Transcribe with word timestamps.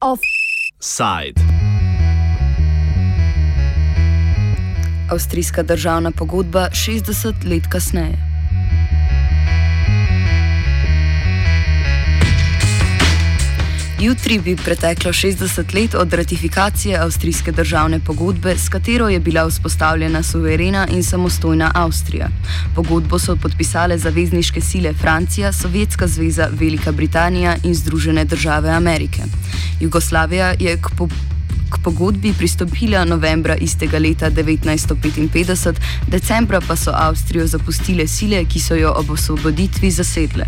Offside. 0.00 1.40
Avstrijska 5.10 5.62
državna 5.62 6.10
pogodba 6.10 6.68
60 6.70 7.34
let 7.50 7.62
kasneje. 7.72 8.29
Jutri 14.00 14.38
bi 14.38 14.56
preteklo 14.56 15.12
60 15.12 15.74
let 15.74 15.94
od 15.94 16.12
ratifikacije 16.12 16.98
avstrijske 16.98 17.52
državne 17.52 18.00
pogodbe, 18.00 18.58
s 18.58 18.68
katero 18.68 19.08
je 19.08 19.20
bila 19.20 19.46
vzpostavljena 19.46 20.22
suverena 20.22 20.86
in 20.92 21.04
samostojna 21.04 21.70
Avstrija. 21.74 22.28
Pogodbo 22.74 23.18
so 23.18 23.36
podpisale 23.36 23.98
zavezniške 23.98 24.60
sile 24.60 24.92
Francija, 24.94 25.52
Sovjetska 25.52 26.06
zveza, 26.06 26.48
Velika 26.52 26.92
Britanija 26.92 27.56
in 27.64 27.74
Združene 27.74 28.24
države 28.24 28.70
Amerike. 28.70 29.22
Jugoslavija 29.80 30.54
je 30.58 30.76
k, 30.76 30.90
po 30.98 31.08
k 31.70 31.78
pogodbi 31.84 32.32
pristopila 32.38 33.04
novembra 33.04 33.54
istega 33.54 33.98
leta 33.98 34.30
1955, 34.30 35.74
decembra 36.08 36.60
pa 36.68 36.76
so 36.76 36.90
Avstrijo 36.94 37.46
zapustile 37.46 38.06
sile, 38.06 38.44
ki 38.44 38.60
so 38.60 38.74
jo 38.74 38.94
ob 38.96 39.10
osvoboditvi 39.10 39.90
zasedle. 39.90 40.46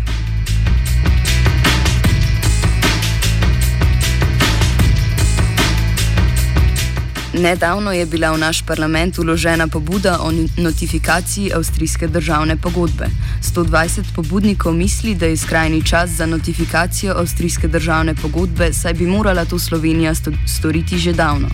Nedavno 7.33 7.91
je 7.91 8.05
bila 8.05 8.31
v 8.31 8.37
naš 8.37 8.61
parlament 8.61 9.17
uložena 9.17 9.67
pobuda 9.67 10.19
o 10.21 10.31
notifikaciji 10.57 11.51
avstrijske 11.55 12.07
državne 12.07 12.55
pogodbe. 12.55 13.07
120 13.41 14.13
pobudnikov 14.15 14.73
misli, 14.73 15.15
da 15.15 15.25
je 15.25 15.37
skrajni 15.37 15.83
čas 15.83 16.09
za 16.09 16.25
notifikacijo 16.25 17.13
avstrijske 17.17 17.67
državne 17.67 18.15
pogodbe, 18.15 18.73
saj 18.73 18.93
bi 18.93 19.07
morala 19.07 19.45
to 19.45 19.59
Slovenija 19.59 20.13
storiti 20.47 20.97
že 20.97 21.13
davno. 21.13 21.49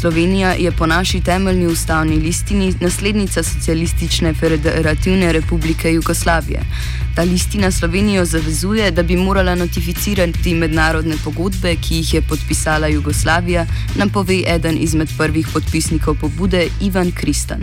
Slovenija 0.00 0.52
je 0.52 0.72
po 0.72 0.86
naši 0.86 1.20
temeljni 1.20 1.66
ustavni 1.66 2.16
listini 2.16 2.74
naslednica 2.80 3.42
Socialistične 3.42 4.34
federativne 4.34 5.32
republike 5.32 5.92
Jugoslavije. 5.92 6.60
Ta 7.16 7.22
listina 7.22 7.70
Slovenijo 7.70 8.24
zavezuje, 8.24 8.90
da 8.90 9.02
bi 9.02 9.16
morala 9.16 9.54
notificirati 9.54 10.54
mednarodne 10.54 11.14
pogodbe, 11.24 11.76
ki 11.76 11.94
jih 11.94 12.14
je 12.14 12.22
podpisala 12.28 12.86
Jugoslavija, 12.86 13.66
nam 13.98 14.10
pove 14.10 14.38
eden 14.54 14.76
izmed 14.80 15.08
prvih 15.18 15.46
podpisnikov 15.52 16.16
pobude 16.20 16.66
Ivan 16.80 17.12
Kristan. 17.20 17.60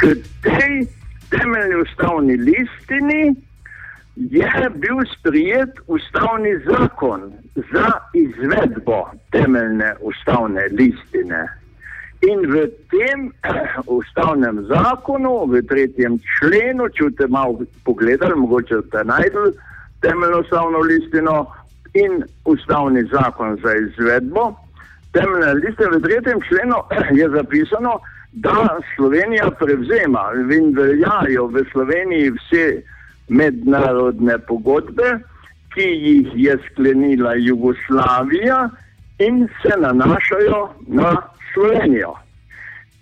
K 0.00 0.14
tej 0.42 0.86
temeljni 1.30 1.76
ustavni 1.82 2.36
listini 2.36 3.22
je 4.16 4.70
bil 4.74 4.96
sprijet 5.18 5.72
ustavni 5.86 6.52
zakon 6.70 7.20
za 7.54 7.90
izvedbo 8.14 9.10
temeljne 9.30 9.94
ustavne 10.00 10.62
listine. 10.78 11.42
In 12.22 12.40
v 12.48 12.68
tem 12.88 13.32
ustavnem 13.98 14.64
zakonu, 14.68 15.44
v 15.52 15.60
tretjem 15.68 16.16
členu, 16.38 16.88
če 16.96 17.12
ste 17.12 17.28
malo 17.28 17.60
pogledali, 17.84 18.34
mogoče 18.40 18.80
ste 18.88 19.04
najdli 19.04 19.52
temeljno 20.00 20.40
ustavno 20.40 20.80
listino 20.80 21.46
in 21.94 22.24
ustavni 22.44 23.04
zakon 23.12 23.58
za 23.62 23.74
izvedbo. 23.76 24.54
Temeljne 25.12 25.54
liste 25.60 25.88
v 25.92 26.00
tretjem 26.00 26.40
členu 26.48 26.80
je 27.20 27.28
zapisano, 27.28 28.00
da 28.32 28.80
Slovenija 28.96 29.50
prevzema 29.50 30.28
in 30.52 30.74
veljajo 30.76 31.46
v 31.46 31.64
Sloveniji 31.72 32.30
vse 32.30 32.66
mednarodne 33.28 34.38
pogodbe, 34.38 35.18
ki 35.72 35.86
jih 35.88 36.28
je 36.34 36.58
sklenila 36.66 37.34
Jugoslavija 37.34 38.68
in 39.18 39.48
se 39.62 39.72
nanašajo 39.80 40.68
na 40.86 41.16
Slovenijo. 41.54 42.14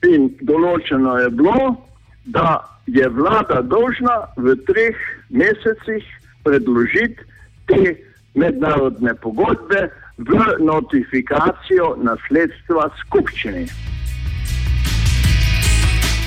In 0.09 0.31
določeno 0.41 1.19
je 1.19 1.31
bilo, 1.31 1.77
da 2.25 2.61
je 2.87 3.09
vlada 3.09 3.63
dolžna 3.63 4.17
v 4.37 4.57
treh 4.69 4.97
mesecih 5.31 6.05
predložiti 6.45 7.25
te 7.67 7.97
mednarodne 8.35 9.15
pogodbe 9.15 9.89
v 10.19 10.39
notifikacijo 10.61 11.95
nasledstva 12.03 12.91
skupščini. 13.01 13.67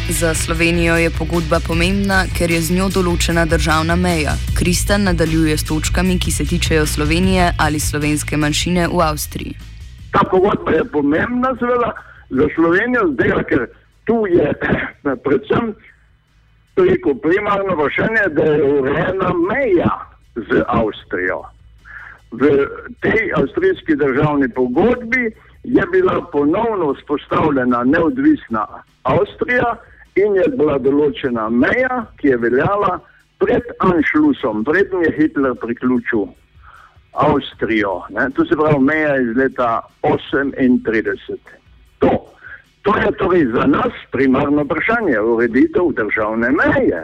Za 0.09 0.33
Slovenijo 0.33 0.95
je 0.95 1.09
pogodba 1.11 1.59
pomembna, 1.59 2.25
ker 2.37 2.51
je 2.51 2.61
z 2.63 2.77
njo 2.79 2.87
določena 2.89 3.43
državna 3.45 3.95
meja. 3.99 4.37
Kristan 4.55 5.03
nadaljuje 5.03 5.57
s 5.59 5.67
točkami, 5.67 6.15
ki 6.19 6.31
se 6.31 6.45
tičejo 6.47 6.85
Slovenije 6.87 7.51
ali 7.59 7.79
slovenske 7.79 8.39
manjšine 8.39 8.87
v 8.87 9.03
Avstriji. 9.03 9.76
Ta 10.17 10.23
pogodba 10.31 10.71
je 10.71 10.83
pomembna, 10.91 11.55
seveda 11.59 11.91
za 12.29 12.45
Slovenijo, 12.55 13.01
zdaj, 13.13 13.43
ker 13.49 13.67
tu 14.05 14.25
je 14.27 14.53
predvsem 15.23 15.75
preko 16.75 17.13
primarno 17.21 17.75
vprašanje, 17.75 18.23
da 18.37 18.43
je 18.43 18.63
urejena 18.79 19.29
meja 19.49 19.93
z 20.35 20.63
Avstrijo. 20.67 21.43
V 22.31 22.49
tej 23.01 23.29
avstrijski 23.35 23.95
državni 23.95 24.49
pogodbi 24.49 25.29
je 25.63 25.83
bila 25.91 26.21
ponovno 26.31 26.93
vzpostavljena 26.93 27.83
neodvisna 27.83 28.65
Avstrija 29.03 29.75
in 30.15 30.35
je 30.35 30.49
bila 30.57 30.79
določena 30.81 31.49
meja, 31.49 32.05
ki 32.17 32.33
je 32.33 32.37
veljala 32.37 32.99
pred 33.37 33.69
Anšlusom, 33.79 34.65
predtem 34.65 35.05
je 35.05 35.13
Hitler 35.19 35.53
priključil 35.61 36.25
Avstrijo. 37.17 38.01
Ne? 38.09 38.29
To 38.35 38.45
se 38.45 38.55
pravi 38.55 38.79
meja 38.79 39.17
iz 39.21 39.37
leta 39.37 39.81
1938. 40.01 41.37
To. 41.99 42.09
to 42.81 42.97
je 42.97 43.11
torej 43.17 43.45
za 43.45 43.65
nas 43.65 43.93
primarno 44.11 44.63
vprašanje, 44.63 45.19
ureditev 45.19 45.91
državne 45.95 46.49
meje. 46.51 47.01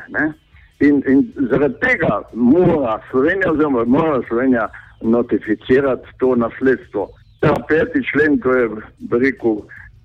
In, 0.79 1.03
in 1.07 1.33
zaradi 1.49 1.75
tega 1.81 2.21
mora 2.33 2.99
Slovenija, 3.11 3.51
oziroma 3.51 3.85
mora 3.85 4.21
Slovenija 4.27 4.69
notificirati 5.01 6.07
to 6.17 6.35
nasledstvo. 6.35 7.09
Ta 7.39 7.53
peti 7.67 7.99
člen, 8.11 8.39
to 8.39 8.51
je 8.51 8.69
rekel 9.11 9.55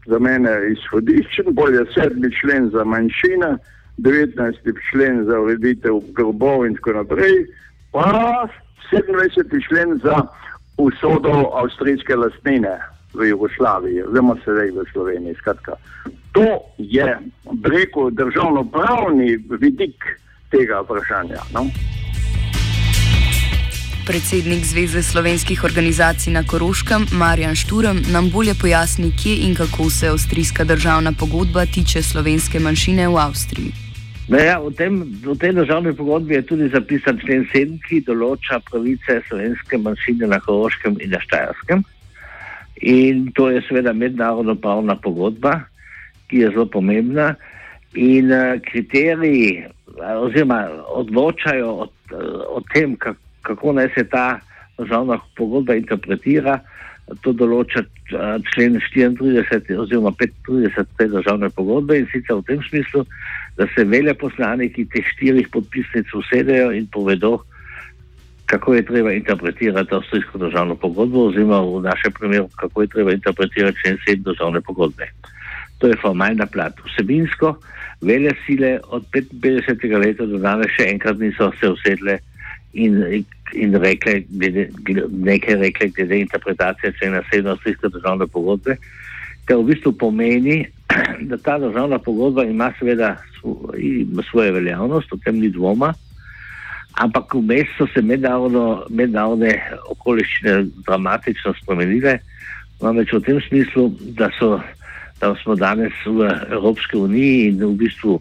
za 0.07 0.19
mene 0.19 0.51
izhodiščen, 0.73 1.45
bolje 1.51 1.85
sedmi 1.95 2.31
člen 2.41 2.71
za 2.71 2.85
manjšine, 2.85 3.57
19. 3.99 4.75
člen 4.91 5.25
za 5.25 5.41
ureditev 5.41 6.01
grobov 6.17 6.67
in 6.67 6.75
tako 6.75 6.93
naprej, 6.93 7.47
pa 7.93 8.49
27. 8.93 9.69
člen 9.69 10.01
za 10.03 10.27
usodo 10.79 11.51
avstrijske 11.55 12.17
lastnine 12.17 12.79
v 13.15 13.29
Jugoslaviji, 13.29 14.03
oziroma 14.03 14.37
sedaj 14.45 14.71
v 14.71 14.85
Sloveniji. 14.93 15.35
Skratka, 15.35 15.73
to 16.33 16.47
je, 16.79 17.19
rekel, 17.65 18.11
državno-pravni 18.11 19.37
vidik 19.61 20.05
tega 20.51 20.81
vprašanja. 20.85 21.41
No? 21.55 21.67
Predsednik 24.07 24.65
Zveze 24.65 25.03
slovenskih 25.03 25.65
organizacij 25.65 26.33
na 26.33 26.43
Koroškem, 26.47 27.07
Marjan 27.13 27.55
Šturem, 27.55 28.01
nam 28.13 28.31
bolje 28.31 28.55
pojasni, 28.61 29.13
kje 29.13 29.35
in 29.37 29.55
kako 29.55 29.91
se 29.91 30.09
avstrijska 30.09 30.65
državna 30.65 31.13
pogodba 31.13 31.67
tiče 31.67 32.03
slovenske 32.03 32.61
manjšine 32.61 33.09
v 33.09 33.17
Avstriji. 33.19 33.88
Ja, 34.29 34.61
v, 34.61 34.69
tem, 34.77 35.09
v 35.25 35.33
tej 35.41 35.57
državni 35.57 35.97
pogodbi 35.97 36.37
je 36.37 36.45
tudi 36.45 36.69
zapisan 36.69 37.17
člen 37.17 37.49
7, 37.49 37.81
ki 37.89 38.05
določa 38.05 38.61
pravice 38.69 39.23
slovenske 39.25 39.81
manjšine 39.81 40.29
na 40.29 40.37
Koroškem 40.45 41.01
in 41.01 41.17
na 41.17 41.21
Štajerskem. 41.25 41.81
In 42.85 43.33
to 43.33 43.49
je 43.49 43.65
seveda 43.65 43.97
mednarodno 43.97 44.53
pravna 44.53 44.99
pogodba, 45.01 45.65
ki 46.29 46.45
je 46.45 46.53
zelo 46.53 46.69
pomembna. 46.69 47.33
In 47.97 48.29
uh, 48.29 48.61
kriteriji, 48.69 49.65
oziroma 49.97 50.61
odločajo 50.93 51.89
o, 51.89 51.89
o 52.53 52.61
tem, 52.77 53.01
kako, 53.01 53.17
kako 53.49 53.73
naj 53.81 53.89
se 53.97 54.05
ta 54.13 54.45
državna 54.77 55.17
pogodba 55.41 55.73
interpretira, 55.81 56.61
to 57.25 57.33
določa 57.33 57.83
člen 58.53 58.79
34 58.81 59.77
oziroma 59.81 60.13
35 60.21 60.97
te 60.99 61.07
državne 61.09 61.51
pogodbe 61.55 61.99
in 61.99 62.09
sicer 62.13 62.41
v 62.41 62.47
tem 62.49 62.63
smislu, 62.69 63.05
da 63.57 63.67
se 63.75 63.85
velja 63.85 64.15
poslaniki 64.15 64.87
teh 64.93 65.07
štirih 65.15 65.49
podpisnic 65.53 66.13
usedejo 66.15 66.71
in 66.77 66.87
povedo, 66.93 67.39
kako 68.49 68.75
je 68.75 68.85
treba 68.89 69.13
interpretirati 69.13 69.95
avstrijsko 69.95 70.39
državno 70.39 70.77
pogodbo, 70.77 71.29
oziroma 71.29 71.61
v 71.65 71.83
našem 71.85 72.13
primeru, 72.13 72.49
kako 72.57 72.83
je 72.83 72.93
treba 72.95 73.13
interpretirati 73.13 73.81
člen 73.85 73.99
7 74.09 74.23
državne 74.31 74.61
pogodbe. 74.61 75.11
To 75.79 75.87
je 75.87 76.01
formalna 76.01 76.47
plat. 76.47 76.75
Vsebinsko 76.85 77.57
velja 78.01 78.33
sile 78.47 78.79
od 78.89 79.05
55. 79.13 79.99
leta 79.99 80.27
do 80.27 80.39
danes 80.39 80.73
še 80.77 80.89
enkrat 80.91 81.19
niso 81.19 81.53
se 81.61 81.71
usedle 81.71 82.19
in, 82.73 83.25
in 83.53 83.75
rekle, 83.75 84.23
glede, 84.29 84.69
nekaj 85.09 85.55
rekle 85.55 85.89
glede 85.89 86.21
interpretacije 86.21 86.93
člena 86.99 87.23
7 87.33 87.51
avstrijske 87.51 87.89
državne 87.89 88.27
pogodbe, 88.27 88.77
kar 89.45 89.57
v 89.57 89.71
bistvu 89.73 89.93
pomeni, 89.93 90.67
da 91.31 91.37
ta 91.37 91.59
državna 91.59 91.99
pogodba 91.99 92.45
ima 92.45 92.73
seveda 92.79 93.17
ima 93.79 94.23
svojo 94.31 94.53
veljavnost, 94.53 95.13
o 95.13 95.19
tem 95.25 95.39
ni 95.39 95.51
dvoma. 95.51 95.95
Ampak 96.99 97.35
vmes 97.35 97.69
so 97.79 97.87
se 97.95 98.03
mednarodne 98.03 99.53
okoliščine 99.91 100.65
dramatično 100.87 101.55
spremenile. 101.63 102.19
Namreč 102.83 103.13
v 103.13 103.21
tem 103.23 103.39
smislu, 103.49 103.89
da, 104.19 104.31
so, 104.39 104.59
da 105.21 105.35
smo 105.43 105.55
danes 105.55 105.95
v 106.07 106.27
Evropski 106.51 106.99
uniji 106.99 107.53
in 107.53 107.63
v 107.63 107.71
bistvu 107.85 108.19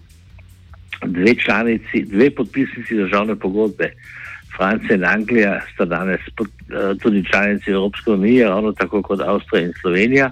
dve 1.05 1.35
članici, 1.35 2.05
dve 2.05 2.29
podpisnici 2.29 2.95
državne 2.95 3.35
pogodbe, 3.35 3.91
Francija 4.57 4.95
in 4.95 5.05
Anglija, 5.05 5.61
sta 5.73 5.85
danes 5.85 6.21
pod, 6.35 6.47
eh, 6.47 6.93
tudi 7.01 7.25
članici 7.25 7.71
Evropske 7.71 8.11
unije, 8.11 8.45
ravno 8.45 8.71
tako 8.71 9.01
kot 9.01 9.19
Avstrija 9.21 9.65
in 9.65 9.73
Slovenija. 9.81 10.31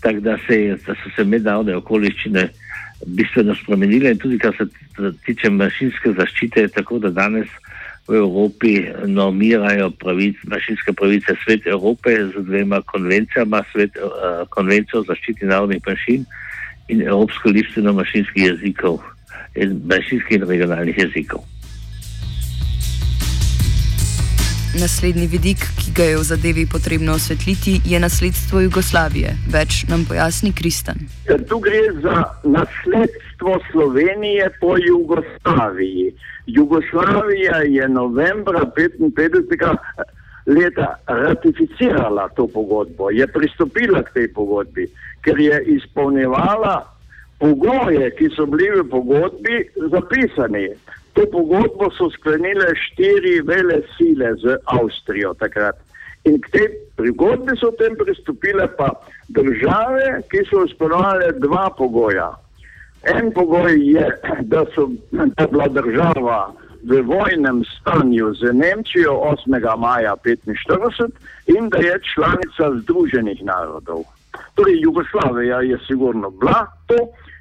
Tako 0.00 0.20
da, 0.20 0.36
se, 0.46 0.76
da 0.86 0.94
so 0.94 1.10
se 1.16 1.24
mednarodne 1.24 1.76
okoliščine 1.76 2.48
bistveno 3.06 3.54
spremenile 3.54 4.10
in 4.10 4.18
tudi, 4.18 4.38
kar 4.38 4.54
se 4.56 4.66
tiče 5.26 5.50
mašinske 5.50 6.12
zaščite, 6.18 6.68
tako 6.68 6.98
da 6.98 7.10
danes 7.10 7.48
v 8.08 8.18
Evropi 8.20 8.74
normirajo 9.06 9.90
pravic, 9.90 10.36
mašinske 10.44 10.92
pravice 10.92 11.36
svet 11.44 11.66
Evrope 11.66 12.16
z 12.34 12.44
dvema 12.44 12.82
konvencijama, 12.82 13.62
svet, 13.72 13.96
uh, 13.96 14.44
konvencijo 14.48 15.00
o 15.00 15.08
zaščiti 15.08 15.48
narodnih 15.48 15.80
mašin 15.86 16.24
in 16.88 17.02
Evropsko 17.02 17.48
listino 17.48 17.92
mašinskih 17.96 18.44
jezikov 18.44 19.00
in 19.56 19.80
mašinskih 19.88 20.36
in 20.36 20.48
regionalnih 20.48 20.98
jezikov. 20.98 21.44
Naslednji 24.80 25.26
vidik, 25.30 25.58
ki 25.78 25.92
ga 25.94 26.04
je 26.04 26.16
v 26.18 26.22
zadevi 26.26 26.64
potrebno 26.66 27.12
osvetliti, 27.14 27.76
je 27.86 27.98
nasledstvo 28.00 28.60
Jugoslavije. 28.60 29.36
Več 29.46 29.84
nam 29.86 30.02
pojasni 30.08 30.50
Kristan. 30.50 30.98
Tu 31.48 31.58
gre 31.62 31.82
za 32.02 32.24
nasledstvo 32.42 33.54
Slovenije 33.70 34.50
po 34.60 34.74
Jugoslaviji. 34.78 36.10
Jugoslavija 36.46 37.62
je 37.70 37.88
novembra 37.88 38.64
1955 38.76 39.76
leta 40.46 40.98
ratificirala 41.06 42.28
to 42.28 42.46
pogodbo, 42.46 43.10
je 43.10 43.26
pristopila 43.26 44.02
k 44.02 44.12
tej 44.12 44.28
pogodbi, 44.34 44.90
ker 45.22 45.38
je 45.40 45.62
izpolnjevala 45.78 46.82
pogoje, 47.38 48.10
ki 48.18 48.28
so 48.34 48.46
bili 48.46 48.82
v 48.82 48.90
pogodbi 48.90 49.62
zapisani. 49.90 50.66
To 51.14 51.26
pogodbo 51.30 51.90
so 51.94 52.10
sklenile 52.10 52.72
štiri 52.74 53.40
vele 53.46 53.82
sile 53.96 54.34
z 54.42 54.56
Avstrijo 54.66 55.34
takrat. 55.38 55.78
In 56.24 56.40
k 56.40 56.50
tej 56.50 56.66
prigodbi 56.96 57.54
so 57.60 57.70
tem 57.78 57.94
pristopile 57.96 58.66
pa 58.78 58.88
države, 59.28 60.24
ki 60.32 60.42
so 60.48 60.64
izpolnjevale 60.64 61.34
dva 61.44 61.68
pogoja. 61.78 62.32
En 63.04 63.30
pogoj 63.36 63.76
je, 63.76 64.06
da 64.48 64.64
so 64.74 64.88
da 65.12 65.46
bila 65.46 65.68
država 65.68 66.38
v 66.84 67.02
vojnem 67.04 67.62
stanju 67.64 68.32
z 68.34 68.52
Nemčijo 68.52 69.12
8. 69.12 69.76
maja 69.78 70.16
1945 70.24 71.12
in 71.56 71.68
da 71.68 71.78
je 71.78 72.00
članica 72.14 72.64
Združenih 72.82 73.44
narodov. 73.44 74.04
Torej, 74.54 74.80
Jugoslavija 74.80 75.60
je 75.60 75.78
sigurno 75.86 76.30
bila 76.30 76.66
to 76.86 76.96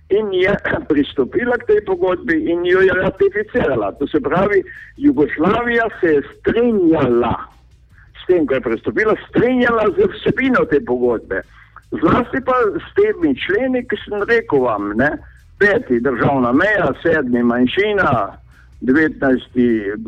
in 0.09 0.33
je 0.33 0.53
pristopila 0.89 1.57
k 1.57 1.67
tej 1.67 1.81
pogodbi 1.85 2.37
in 2.51 2.65
jo 2.65 2.81
je 2.81 2.93
ratificirala. 2.93 3.91
To 3.99 4.07
se 4.07 4.19
pravi, 4.19 4.63
Jugoslavija 4.97 5.89
se 6.01 6.07
je 6.07 6.21
strinjala 6.39 7.35
s 8.23 8.27
tem, 8.27 8.47
ko 8.47 8.53
je 8.53 8.61
pristopila, 8.61 9.15
strinjala 9.29 9.89
z 9.97 10.07
vsebino 10.13 10.65
te 10.65 10.79
pogodbe. 10.85 11.41
Zlasti 11.91 12.41
pa 12.45 12.55
s 12.79 12.87
temi 12.97 13.35
členi, 13.37 13.83
ki 13.85 13.97
sem 14.05 14.23
rekel 14.27 14.65
vam, 14.65 14.93
ne? 14.97 15.11
peti 15.59 15.99
državna 15.99 16.51
meja, 16.51 16.89
sedmi 17.03 17.43
manjšina, 17.43 18.37
19. 18.81 19.59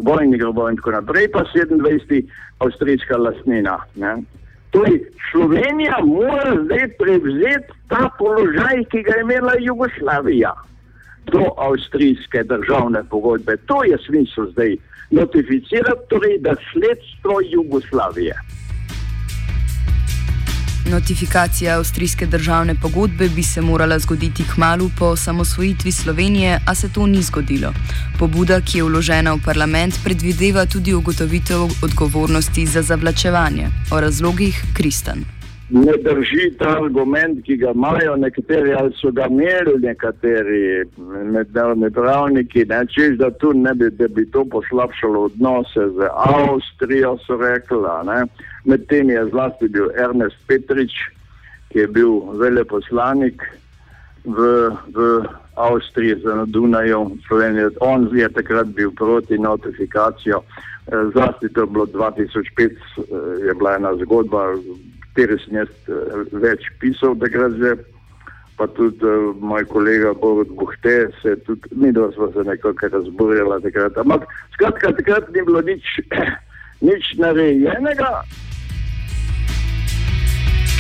vojni 0.04 0.38
grobo 0.38 0.70
in 0.70 0.76
tako 0.76 0.92
naprej, 0.92 1.28
pa 1.32 1.44
27. 1.56 2.24
avstrijska 2.60 3.18
lastnina. 3.18 3.78
Ne? 3.96 4.16
Torej, 4.76 5.00
Slovenija 5.32 5.98
mora 6.04 6.56
zdaj 6.64 6.88
prevzeti 7.00 7.74
ta 7.88 8.10
položaj, 8.20 8.84
ki 8.92 9.04
ga 9.08 9.14
je 9.16 9.22
imela 9.22 9.54
Jugoslavija 9.60 10.52
do 11.32 11.44
avstrijske 11.58 12.44
državne 12.44 13.04
pogodbe. 13.10 13.58
To 13.58 13.84
je 13.84 13.98
smisel 14.06 14.52
zdaj 14.52 14.76
notificirati, 15.12 16.08
torej, 16.10 16.38
da 16.40 16.56
sledstvo 16.72 17.40
Jugoslavije. 17.52 18.36
Notifikacija 20.92 21.78
avstrijske 21.78 22.26
državne 22.26 22.76
pogodbe 22.76 23.30
bi 23.30 23.44
se 23.44 23.62
morala 23.62 24.00
zgoditi 24.00 24.44
k 24.44 24.58
malu 24.58 24.90
po 25.00 25.06
osamosvojitvi 25.06 25.92
Slovenije, 25.92 26.60
a 26.66 26.76
se 26.76 26.90
to 26.90 27.08
ni 27.08 27.22
zgodilo. 27.22 27.74
Pobuda, 28.20 28.62
ki 28.62 28.78
je 28.78 28.84
vložena 28.84 29.34
v 29.34 29.42
parlament, 29.46 30.00
predvideva 30.04 30.66
tudi 30.66 30.94
ugotovitev 30.94 31.62
odgovornosti 31.82 32.66
za 32.66 32.82
zavlačevanje. 32.82 33.70
O 33.92 34.00
razlogih 34.02 34.64
Kristan. 34.74 35.26
Ne 35.70 35.94
drži 35.98 36.52
ta 36.60 36.76
argument, 36.78 37.40
ki 37.46 37.56
ga 37.58 37.72
imajo 37.74 38.16
nekateri, 38.22 38.74
ali 38.74 38.94
so 39.02 39.10
ga 39.12 39.26
imeli 39.26 39.80
nekateri 39.82 40.84
mednarodni 41.34 41.90
pravniki, 41.90 42.66
ne, 42.70 42.84
češ, 42.86 43.18
da, 43.18 43.32
ne 43.54 43.74
bi, 43.74 43.90
da 43.90 44.08
bi 44.08 44.28
to 44.32 44.44
poslabšalo 44.46 45.24
odnose 45.30 45.88
z 45.98 46.10
Avstrijo, 46.14 47.18
so 47.26 47.38
rekli. 47.42 47.82
Medtem 48.66 49.10
je 49.10 49.26
zlasti 49.32 49.68
bil 49.68 49.90
Ernest 49.98 50.38
Petrič, 50.48 50.94
ki 51.74 51.80
je 51.80 51.88
bil 51.88 52.22
veleposlanik 52.38 53.42
v, 54.26 54.70
v 54.94 55.26
Avstriji 55.56 56.22
za 56.22 56.46
Dunajo, 56.46 57.10
Slovenijo. 57.28 57.72
On 57.82 58.06
je 58.14 58.30
takrat 58.30 58.68
bil 58.68 58.92
proti 58.92 59.38
notifikacijo. 59.38 60.44
Zlasti 61.14 61.50
to 61.50 61.62
je 61.62 61.68
bilo 61.68 61.86
2005, 61.86 62.62
eh, 62.62 62.78
je 63.48 63.54
bila 63.54 63.76
ena 63.76 63.96
zgodba 63.98 64.54
kateri 65.16 65.40
sem 65.46 65.56
jaz 65.56 65.70
uh, 65.88 66.26
več 66.44 66.68
pisal, 66.80 67.16
da 67.16 67.28
gre 67.32 67.50
že. 67.60 67.76
Pa 68.56 68.70
tudi 68.72 69.04
uh, 69.04 69.36
moj 69.36 69.66
kolega 69.68 70.14
Borod 70.16 70.48
Buhte, 70.56 71.10
se 71.22 71.36
tudi 71.44 71.68
mi 71.76 71.92
dva 71.92 72.08
smo 72.16 72.32
se 72.32 72.44
nekako 72.48 72.88
razburjali 72.88 73.62
takrat. 73.64 73.98
Ampak 73.98 74.24
skratka, 74.56 74.94
takrat 74.96 75.28
ni 75.36 75.44
bilo 75.44 75.60
nič, 75.60 75.84
nič 76.88 77.18
narejenega. 77.20 78.24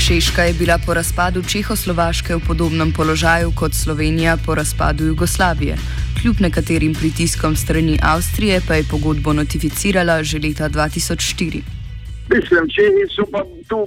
Češka 0.07 0.47
je 0.47 0.53
bila 0.55 0.79
po 0.79 0.95
razpadu 0.95 1.43
Čehoslovaške 1.43 2.35
v 2.35 2.45
podobnem 2.47 2.95
položaju 2.95 3.51
kot 3.51 3.75
Slovenija 3.75 4.37
po 4.45 4.55
razpadu 4.55 5.11
Jugoslavije. 5.11 5.75
Kljub 6.21 6.39
nekaterim 6.39 6.95
pritiskom 6.95 7.55
strani 7.55 7.99
Avstrije 7.99 8.61
pa 8.67 8.79
je 8.79 8.87
pogodbo 8.87 9.33
notificirala 9.33 10.23
že 10.23 10.39
leta 10.39 10.69
2004. 10.69 11.74
Mislim, 12.29 12.69
če 12.73 12.87
so 13.13 13.25
pa 13.31 13.43
tu 13.69 13.83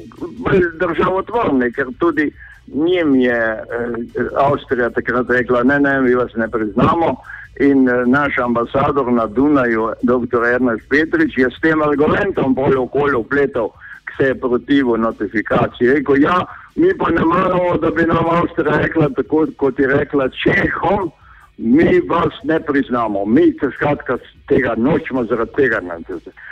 državotvorni, 0.78 1.72
ker 1.74 1.90
tudi 1.98 2.30
njim 2.74 3.14
je 3.14 3.34
eh, 3.34 4.28
Avstrija 4.36 4.90
takrat 4.90 5.30
rekla, 5.30 5.62
ne, 5.62 5.80
ne, 5.80 6.00
mi 6.00 6.14
vas 6.14 6.34
ne 6.36 6.48
priznamo. 6.48 7.16
In 7.60 7.88
eh, 7.88 8.04
naš 8.06 8.38
ambasador 8.38 9.12
na 9.12 9.26
Dunaju, 9.26 9.90
dr. 10.02 10.44
Ernest 10.52 10.88
Petrič, 10.88 11.38
je 11.38 11.50
s 11.50 11.60
tem 11.60 11.82
argumentom 11.82 12.54
bolj 12.54 12.76
okolje 12.76 13.16
upletel, 13.16 13.70
ki 14.06 14.16
se 14.16 14.28
je 14.28 14.40
protivil 14.40 15.00
notifikaciji. 15.00 15.94
Rekel, 15.98 16.22
ja, 16.22 16.44
mi 16.76 16.92
pa 16.98 17.10
ne 17.10 17.24
maramo, 17.24 17.76
da 17.76 17.90
bi 17.90 18.06
nam 18.06 18.30
Avstrija 18.30 18.78
rekla 18.84 19.08
tako, 19.16 19.46
kot 19.56 19.78
je 19.78 19.86
rekla 19.86 20.28
Čehom, 20.28 21.10
mi 21.58 22.00
vas 22.06 22.34
ne 22.44 22.60
priznamo, 22.60 23.24
mi 23.24 23.50
skratka 23.74 24.18
tega 24.46 24.74
nočemo 24.76 25.24
zaradi 25.24 25.50
tega. 25.56 25.80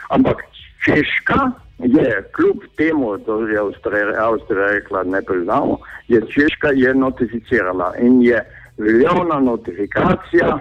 Ampak 0.09 0.43
Češka 0.85 1.51
je 1.79 2.25
kljub 2.37 2.57
temu, 2.77 3.17
da 3.17 3.33
je 3.99 4.19
Avstrija 4.19 4.67
rekla, 4.73 5.03
ne 5.03 5.23
priznamo, 5.23 5.79
je 6.09 6.21
Češka 6.21 6.69
je 6.75 6.95
notificirala 6.95 7.95
in 8.01 8.23
je 8.23 8.43
veljavna 8.79 9.41
notifikacija 9.41 10.59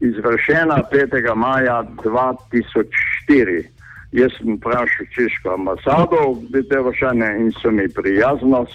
izvršena 0.00 0.82
5. 0.92 1.34
maja 1.34 1.84
2004. 2.04 3.64
Jaz 4.12 4.30
sem 4.38 4.56
vprašal 4.56 5.06
češko 5.14 5.50
ambasado, 5.54 6.16
glede 6.50 6.80
vprašanja 6.80 7.30
in 7.36 7.52
so 7.62 7.70
mi 7.70 7.88
prijazno 7.88 8.66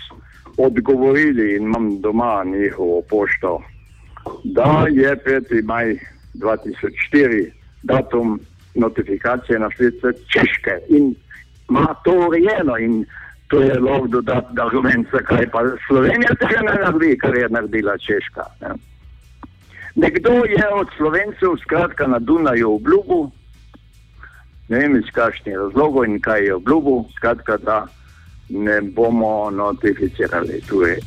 odgovorili 0.58 1.56
in 1.56 1.64
imam 1.64 2.02
doma 2.02 2.44
njihovo 2.46 3.02
pošto, 3.10 3.62
da 4.44 4.86
je 4.92 5.16
5. 5.26 5.64
maj 5.64 5.98
2004 6.34 7.52
datum 7.84 8.40
notifikacije 8.76 9.60
na 9.60 9.70
švice 9.72 10.08
češke 10.34 10.78
in 10.90 11.16
ima 11.70 11.96
to 12.04 12.12
urejeno 12.28 12.78
in 12.78 13.06
to 13.48 13.62
je 13.62 13.80
lahko 13.80 14.08
dodatni 14.08 14.62
argument, 14.62 15.08
zakaj 15.12 15.50
pa 15.52 15.62
Slovenija 15.88 16.36
tega 16.40 16.62
ne 16.62 16.74
naredi, 16.84 17.18
kar 17.18 17.36
je 17.38 17.50
naredila 17.50 17.98
Češka. 17.98 18.46
Ne. 18.62 18.76
Nekdo 19.96 20.32
je 20.32 20.68
od 20.74 20.88
Slovencev 20.98 21.58
skratka 21.62 22.08
na 22.08 22.20
Dunaju 22.20 22.76
obljubil, 22.76 23.30
ne 24.68 24.80
vem 24.80 24.96
iz 24.98 25.12
kakšnih 25.14 25.56
razlogov 25.56 26.06
in 26.06 26.22
kaj 26.22 26.46
je 26.46 26.56
obljubil, 26.56 27.04
skratka, 27.18 27.58
da 27.58 27.86
ne 28.50 28.82
bomo 28.82 29.50
notificirali. 29.52 30.62
Torej. 30.70 30.98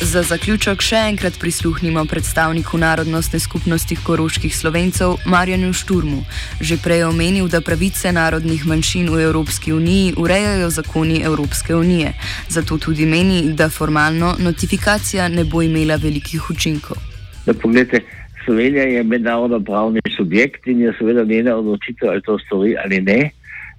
Za 0.00 0.22
zaključek 0.24 0.80
še 0.80 0.96
enkrat 1.10 1.34
prisluhnimo 1.36 2.06
predstavniku 2.08 2.78
narodnostne 2.80 3.36
skupnosti 3.38 3.98
koroških 4.00 4.54
slovencev 4.56 5.18
Marjanu 5.28 5.74
Šturmu. 5.76 6.22
Že 6.56 6.78
prej 6.80 7.02
je 7.02 7.06
omenil, 7.06 7.48
da 7.52 7.60
pravice 7.60 8.08
narodnih 8.08 8.64
manjšin 8.64 9.10
v 9.12 9.20
Evropski 9.26 9.74
uniji 9.76 10.14
urejajo 10.16 10.70
zakoni 10.72 11.20
Evropske 11.20 11.76
unije. 11.76 12.14
Zato 12.48 12.78
tudi 12.78 13.04
meni, 13.06 13.52
da 13.52 13.68
formalno 13.68 14.32
notifikacija 14.40 15.28
ne 15.28 15.44
bo 15.44 15.60
imela 15.62 16.00
velikih 16.00 16.48
učinkov. 16.50 16.96
Da, 17.44 17.52
poglede, 17.52 18.00
Slovenija 18.44 18.88
je 18.88 19.04
mednarodno 19.04 19.60
pravni 19.60 20.00
subjekt 20.16 20.66
in 20.66 20.80
je 20.80 20.96
seveda 20.98 21.24
njena 21.28 21.56
odločitev, 21.60 22.08
ali 22.08 22.22
to 22.22 22.38
stori 22.38 22.72
ali 22.84 23.04
ne. 23.04 23.30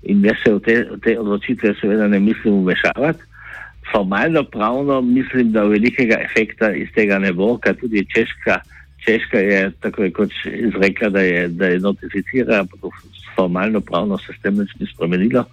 In 0.04 0.22
jaz 0.26 0.38
se 0.46 0.54
v 0.54 0.62
te, 0.62 0.78
v 0.86 1.02
te 1.02 1.18
odločitve 1.20 1.74
seveda 1.82 2.08
ne 2.08 2.20
mislim 2.20 2.54
umešavati. 2.54 3.31
Formalno 3.92 4.44
pravno 4.44 5.02
mislim, 5.02 5.52
da 5.52 5.64
velikega 5.64 6.16
efekta 6.24 6.72
iz 6.72 6.88
tega 6.96 7.20
ne 7.20 7.34
bo, 7.34 7.58
ker 7.58 7.76
tudi 7.76 8.06
Češka, 8.16 8.60
Češka 9.06 9.40
je 9.40 9.72
tako 9.80 10.08
kot 10.14 10.32
izrekla, 10.46 11.10
da 11.10 11.22
je, 11.22 11.48
da 11.48 11.66
je 11.66 11.80
notificirala, 11.80 12.60
ampak 12.60 12.94
formalno 13.36 13.82
pravno 13.82 14.18
se 14.18 14.34
s 14.38 14.42
tem 14.42 14.58
nič 14.58 14.70
ni 14.80 14.88
spremenilo. 14.94 15.46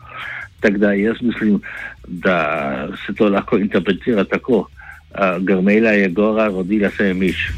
Tako 0.61 0.79
da 0.79 0.93
jaz 0.93 1.17
mislim, 1.21 1.61
da 2.07 2.39
se 3.07 3.15
to 3.15 3.29
lahko 3.29 3.59
interpretira 3.59 4.25
tako. 4.25 4.67
Uh, 5.09 5.43
grmela 5.43 5.91
je 5.91 6.09
gora, 6.09 6.47
rodila 6.47 6.91
se 6.91 7.07
je 7.07 7.15
miš. 7.15 7.49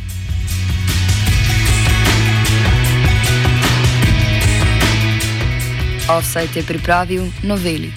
Offside 6.19 6.61
je 6.61 6.67
pripravil 6.67 7.23
noveli. 7.43 7.91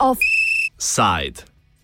Offside. 0.00 1.49